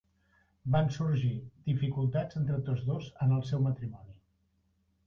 [0.75, 1.33] Van sorgir
[1.69, 4.21] dificultats entre tots dos en el seu matrimoni.